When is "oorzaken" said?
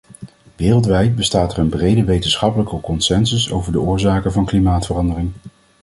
3.79-4.31